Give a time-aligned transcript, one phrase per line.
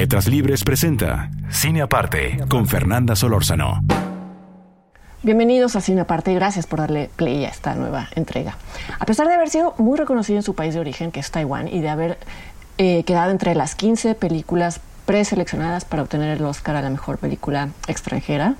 [0.00, 3.82] Letras Libres presenta Cine Aparte con Fernanda Solórzano.
[5.22, 8.56] Bienvenidos a Cine Aparte y gracias por darle play a esta nueva entrega.
[8.98, 11.68] A pesar de haber sido muy reconocido en su país de origen, que es Taiwán,
[11.68, 12.18] y de haber
[12.78, 17.68] eh, quedado entre las 15 películas preseleccionadas para obtener el Oscar a la mejor película
[17.86, 18.54] extranjera,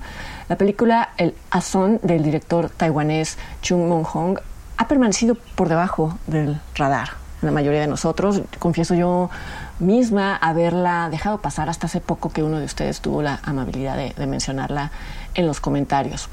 [0.47, 4.37] la película El Azón del director taiwanés Chung Mong-hong
[4.77, 7.19] ha permanecido por debajo del radar.
[7.41, 9.29] La mayoría de nosotros, confieso yo
[9.79, 14.27] misma, haberla dejado pasar hasta hace poco que uno de ustedes tuvo la amabilidad de,
[14.27, 14.91] mencionarla
[15.33, 16.29] en los comentarios.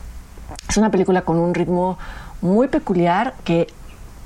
[0.69, 1.99] Es una película con un ritmo
[2.43, 3.69] muy peculiar que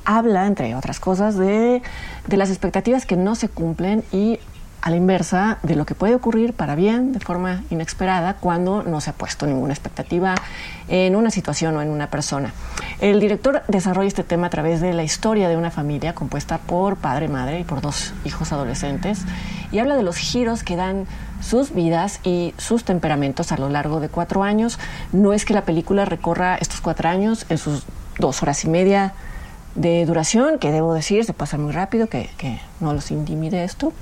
[0.05, 1.83] habla, entre otras cosas, de,
[2.29, 4.41] las expectativas que no se cumplen y
[4.83, 9.01] a la inversa de lo que puede ocurrir para bien de forma inesperada cuando no
[9.01, 10.35] se ha puesto ninguna expectativa
[10.89, 12.53] en una situación o en una persona.
[13.01, 16.97] El director desarrolla este tema a través de la historia de una familia compuesta por
[16.97, 19.23] padre, madre y por dos hijos adolescentes
[19.71, 21.07] y habla de los giros que dan
[21.41, 24.81] sus vidas y sus temperamentos a lo largo de cuatro años.
[25.13, 27.85] No es que la película recorra estos cuatro años en sus
[28.19, 29.15] dos horas y media
[29.77, 33.93] de duración, que debo decir, se pasa muy rápido, que, que no los intimide esto.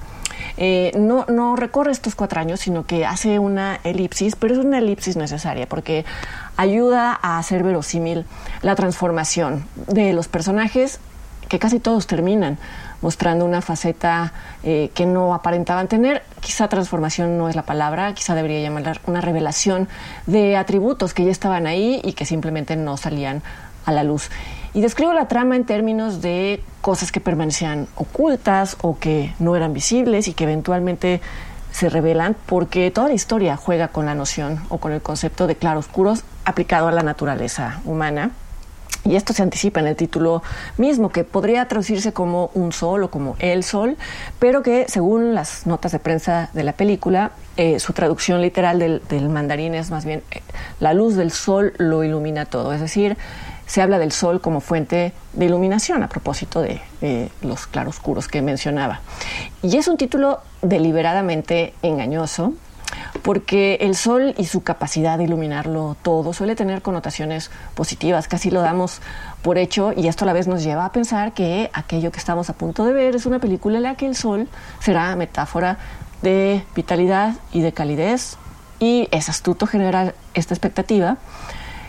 [0.56, 4.78] Eh, no, no recorre estos cuatro años, sino que hace una elipsis, pero es una
[4.78, 6.04] elipsis necesaria porque
[6.56, 8.26] ayuda a hacer verosímil
[8.62, 11.00] la transformación de los personajes
[11.48, 12.58] que casi todos terminan
[13.02, 16.22] mostrando una faceta eh, que no aparentaban tener.
[16.40, 19.88] Quizá transformación no es la palabra, quizá debería llamarla una revelación
[20.26, 23.42] de atributos que ya estaban ahí y que simplemente no salían
[23.84, 24.30] a la luz.
[24.72, 29.72] Y describo la trama en términos de cosas que permanecían ocultas o que no eran
[29.72, 31.20] visibles y que eventualmente
[31.72, 35.56] se revelan porque toda la historia juega con la noción o con el concepto de
[35.56, 38.30] claroscuros aplicado a la naturaleza humana.
[39.04, 40.42] Y esto se anticipa en el título
[40.76, 43.96] mismo, que podría traducirse como un sol o como el sol,
[44.38, 49.28] pero que según las notas de prensa de la película, eh, su traducción literal del,
[49.30, 50.42] mandarín es más bien eh,
[50.80, 53.16] la luz del sol lo ilumina todo, es decir,
[53.70, 56.80] se habla del sol como fuente de iluminación a propósito de,
[57.40, 59.00] los claroscuros que mencionaba.
[59.62, 62.52] Y es un título deliberadamente engañoso
[63.22, 68.60] porque el sol y su capacidad de iluminarlo todo suele tener connotaciones positivas, casi lo
[68.60, 69.00] damos
[69.40, 72.50] por hecho y esto a la vez nos lleva a pensar que aquello que estamos
[72.50, 74.48] a punto de ver es una película en la que el sol
[74.80, 75.78] será metáfora
[76.22, 78.36] de vitalidad y de calidez
[78.80, 81.18] y es astuto generar esta expectativa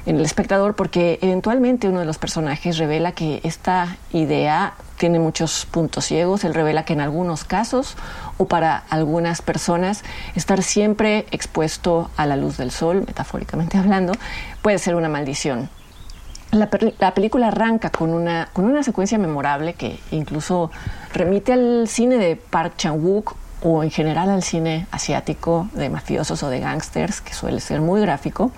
[0.06, 5.66] en el espectador porque eventualmente uno de los personajes revela que esta idea tiene muchos
[5.66, 6.44] puntos ciegos.
[6.44, 7.96] Él revela que en algunos casos
[8.38, 10.04] o para algunas personas
[10.36, 14.14] estar siempre expuesto a la luz del sol, metafóricamente hablando,
[14.62, 15.70] puede ser una maldición.
[16.52, 16.70] La,
[17.00, 20.70] la, película arranca con una, con una secuencia memorable que incluso
[21.14, 26.50] remite al cine de Park Chan-wook o en general al cine asiático de mafiosos o
[26.50, 28.52] de gángsters, que suele ser muy gráfico,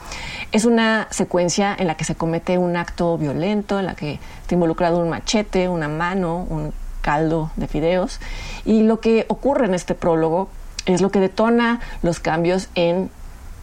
[0.51, 4.55] es una secuencia en la que se comete un acto violento, en la que está
[4.55, 8.19] involucrado un machete, una mano, un caldo de fideos,
[8.63, 10.49] y lo que ocurre en este prólogo
[10.85, 13.09] es lo que detona los cambios en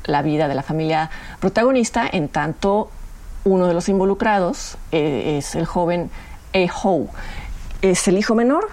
[0.05, 2.91] la vida de la familia protagonista, en tanto
[3.45, 6.11] uno de los involucrados eh, es el joven
[6.53, 6.69] E.
[6.83, 7.07] Ho.
[7.83, 8.69] Es el hijo menor,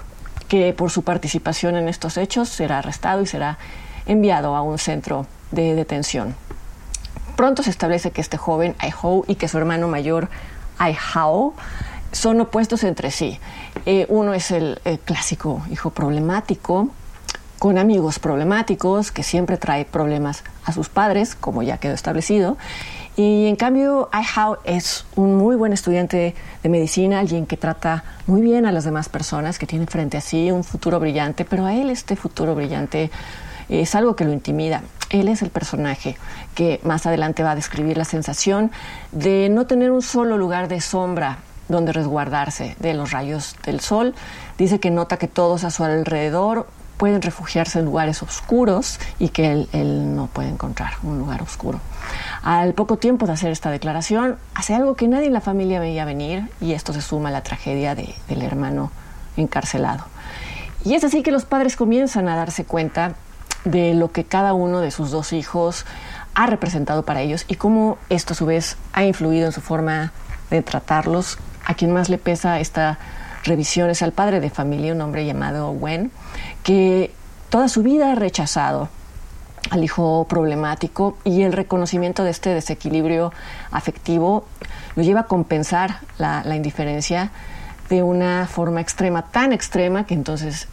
[0.47, 3.57] que por su participación en estos hechos será arrestado y será
[4.05, 6.35] enviado a un centro de detención.
[7.35, 10.29] Pronto se establece que este joven, Ai Ho, y que su hermano mayor,
[10.77, 11.53] Ai Hao,
[12.11, 13.39] son opuestos entre sí.
[13.85, 16.89] Eh, uno es el, el clásico hijo problemático,
[17.59, 22.57] con amigos problemáticos, que siempre trae problemas a sus padres, como ya quedó establecido.
[23.17, 24.25] Y en cambio, Ai
[24.63, 29.09] es un muy buen estudiante de medicina, alguien que trata muy bien a las demás
[29.09, 33.09] personas, que tiene frente a sí un futuro brillante, pero a él este futuro brillante
[33.69, 34.83] es algo que lo intimida.
[35.09, 36.15] Él es el personaje
[36.53, 38.71] que más adelante va a describir la sensación
[39.11, 44.13] de no tener un solo lugar de sombra donde resguardarse de los rayos del sol.
[44.59, 46.67] Dice que nota que todos a su alrededor
[46.97, 51.79] pueden refugiarse en lugares oscuros y que él, no puede encontrar un lugar oscuro.
[52.43, 56.05] Al poco tiempo de hacer esta declaración, hace algo que nadie en la familia veía
[56.05, 58.91] venir y esto se suma a la tragedia de, del hermano
[59.37, 60.05] encarcelado.
[60.83, 63.15] Y es así que los padres comienzan a darse cuenta
[63.65, 65.85] de lo que cada uno de sus dos hijos
[66.33, 70.11] ha representado para ellos y cómo esto a su vez ha influido en su forma
[70.49, 71.37] de tratarlos.
[71.65, 72.97] A quien más le pesa esta
[73.43, 76.11] revisión es al padre de familia, un hombre llamado Wen,
[76.67, 77.13] que
[77.49, 78.89] toda su vida ha rechazado
[79.69, 83.31] al hijo problemático y el reconocimiento de este desequilibrio
[83.71, 84.43] afectivo
[84.97, 87.31] lo lleva a compensar la, indiferencia
[87.87, 90.67] de una forma extrema, tan extrema que entonces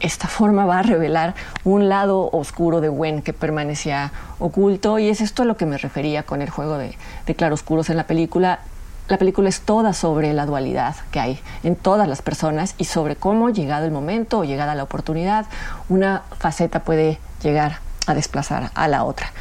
[0.00, 1.34] esta forma va a revelar
[1.64, 5.76] un lado oscuro de Wen que permanecía oculto y es esto a lo que me
[5.76, 6.96] refería con el juego de
[7.36, 8.60] claroscuros en la película.
[9.10, 13.16] La película es toda sobre la dualidad que hay en todas las personas y sobre
[13.16, 15.46] cómo, llegado el momento o llegada la oportunidad,
[15.88, 19.32] una faceta puede llegar a desplazar a la otra.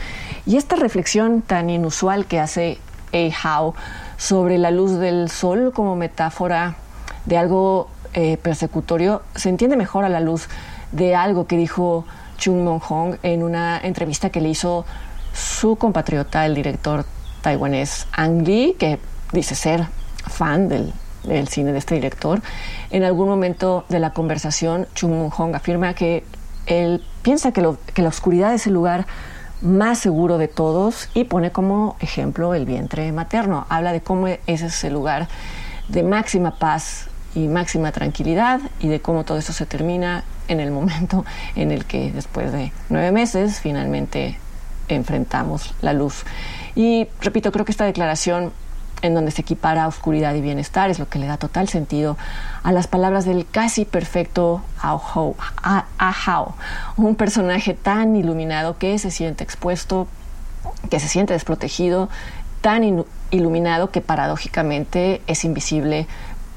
[0.48, 2.80] Y esta reflexión tan inusual que hace
[3.14, 3.60] A.
[3.60, 3.76] Howe
[4.18, 6.78] sobre la luz del sol como metáfora
[7.26, 10.48] de algo eh, persecutorio se entiende mejor a la luz
[10.92, 12.06] de algo que dijo
[12.40, 14.84] Chung Mong Hong en una entrevista que le hizo
[15.32, 17.06] su compatriota, el director
[17.44, 18.98] taiwanés Ang Lee, que
[19.32, 19.88] dice ser
[20.28, 20.94] fan del,
[21.48, 22.42] cine de este director.
[22.90, 26.24] En algún momento de la conversación, Chung Hong afirma que
[26.66, 29.06] él piensa que la oscuridad es el lugar
[29.62, 33.66] más seguro de todos y pone como ejemplo el vientre materno.
[33.70, 35.28] Habla de cómo ese es el lugar
[35.90, 40.72] de máxima paz y máxima tranquilidad y de cómo todo eso se termina en el
[40.72, 44.38] momento en el que después de nueve meses finalmente
[44.88, 46.24] enfrentamos la luz.
[46.76, 48.52] Y repito, creo que esta declaración
[49.02, 52.18] en donde se equipara oscuridad y bienestar es lo que le da total sentido
[52.64, 55.36] a las palabras del casi perfecto Ahau,
[56.98, 60.08] un personaje tan iluminado que se siente expuesto,
[60.90, 62.10] que se siente desprotegido,
[62.62, 66.08] tan iluminado que paradójicamente es invisible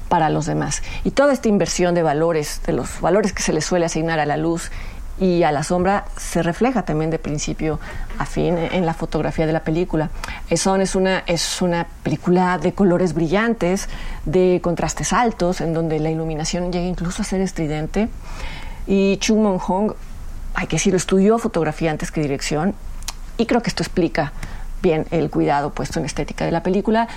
[0.09, 0.83] para los demás.
[1.03, 4.25] Y toda esta inversión de valores, de los valores que se le suele asignar a
[4.25, 4.69] la luz
[5.19, 7.79] y a la sombra, se refleja también de principio
[8.17, 10.09] a fin en la fotografía de la película.
[10.55, 13.89] Son es una, es una película de colores brillantes,
[14.25, 18.09] de contrastes altos, en donde la iluminación llega incluso a ser estridente.
[18.87, 19.93] Y Chung Mong Hong,
[20.55, 22.75] hay que decirlo, estudió fotografía antes que dirección,
[23.37, 24.33] y creo que esto explica
[24.81, 27.07] bien el cuidado puesto en estética de la película,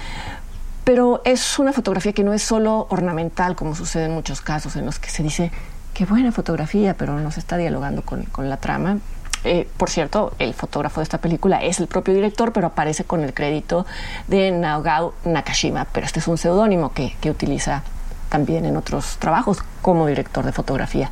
[0.84, 4.86] pero es una fotografía que no es solo ornamental, como sucede en muchos casos en
[4.86, 5.50] los que se dice,
[5.96, 8.98] qué buena fotografía, pero no se está dialogando con, con la trama.
[9.44, 13.22] Eh, por cierto, el fotógrafo de esta película es el propio director, pero aparece con
[13.24, 13.86] el crédito
[14.28, 17.82] de Naogao Nakashima, pero este es un seudónimo que, que utiliza
[18.28, 21.10] también en otros trabajos como director de fotografía.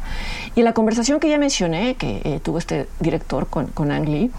[0.54, 4.30] Y la conversación que ya mencioné, que eh, tuvo este director con, con Ang Lee,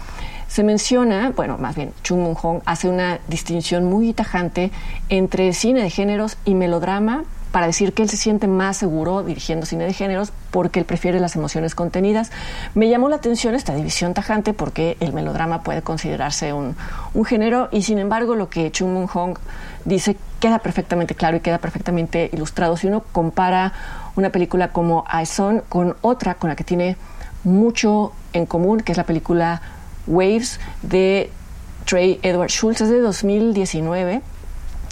[0.46, 4.70] se menciona, bueno, más bien, Chung Moon Hong hace una distinción muy tajante
[5.08, 9.66] entre cine de géneros y melodrama para decir que él se siente más seguro dirigiendo
[9.66, 12.30] cine de géneros porque él prefiere las emociones contenidas.
[12.74, 16.76] Me llamó la atención esta división tajante porque el melodrama puede considerarse un,
[17.24, 19.38] género y sin embargo lo que Chung Moon Hong
[19.84, 23.72] dice queda perfectamente claro y queda perfectamente ilustrado si uno compara
[24.16, 26.96] una película como I Son con otra con la que tiene
[27.42, 29.62] mucho en común, que es la película
[30.06, 31.30] Waves de
[31.84, 34.20] Trey Edward Schultz, es de 2019.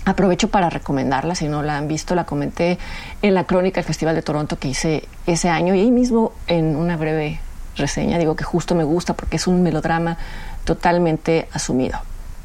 [0.07, 2.79] Aprovecho para recomendarla, si no la han visto, la comenté
[3.23, 6.77] en la crónica del Festival de Toronto que hice ese año y ahí mismo en
[6.77, 7.41] una breve
[7.77, 10.19] reseña digo que justo me gusta porque es un melodrama
[10.65, 11.99] totalmente asumido.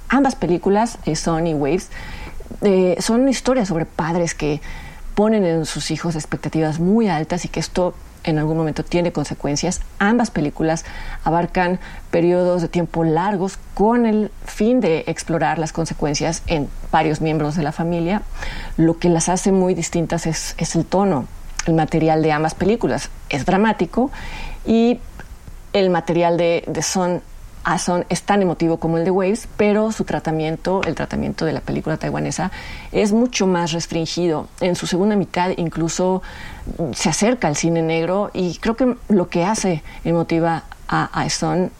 [0.08, 1.90] Ambas películas, eh, Sony Waves,
[2.62, 4.62] eh, son historias sobre padres que
[5.14, 9.82] ponen en sus hijos expectativas muy altas y que esto en algún momento tiene consecuencias.
[10.00, 10.86] Ambas películas
[11.24, 11.80] abarcan
[12.12, 17.64] periodos de tiempo largos con el fin de explorar las consecuencias en varios miembros de
[17.64, 18.22] la familia.
[18.78, 21.28] Lo que las hace muy distintas es, el tono.
[21.66, 24.12] El material de ambas películas es dramático
[24.66, 25.00] y
[25.74, 27.22] el material de, de Son
[28.10, 31.98] es tan emotivo como el de Waves, pero su tratamiento, el tratamiento de la película
[31.98, 32.52] taiwanesa,
[32.92, 34.48] es mucho más restringido.
[34.60, 36.22] En su segunda mitad incluso
[36.94, 41.28] se acerca al cine negro y creo que lo que hace emotiva a, a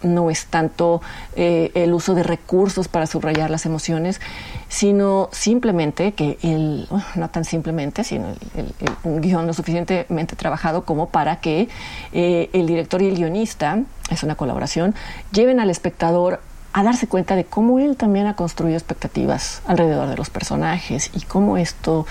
[0.04, 1.02] no es tanto
[1.36, 4.22] eh, el uso de recursos para subrayar las emociones,
[4.68, 8.74] sino simplemente que el, no tan simplemente, sino el,
[9.04, 11.68] un guion lo suficientemente trabajado como para que
[12.14, 13.80] eh, el director y el guionista,
[14.12, 14.94] es una colaboración,
[15.32, 16.40] lleven al espectador
[16.72, 21.22] a darse cuenta de cómo él también ha construido expectativas alrededor de los personajes y
[21.22, 22.06] cómo esto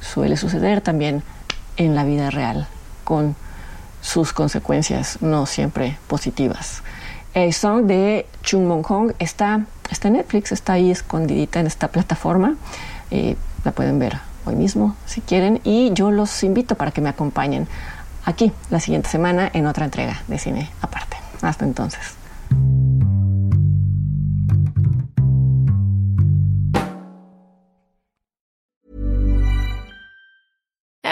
[0.00, 1.24] suele suceder también
[1.76, 2.68] en la vida real
[3.02, 3.34] con
[4.04, 6.82] sus consecuencias no siempre positivas.
[7.32, 11.88] El song de Chung Mong Hong está, está en Netflix, está ahí escondidita en esta
[11.88, 12.54] plataforma.
[13.10, 13.34] Eh,
[13.64, 17.66] la pueden ver hoy mismo si quieren y yo los invito para que me acompañen
[18.26, 21.16] aquí la siguiente semana en otra entrega de cine aparte.
[21.40, 22.23] Hasta entonces.